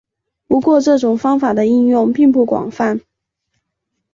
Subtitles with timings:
[0.47, 3.01] 不过这种方法的应用并不广泛。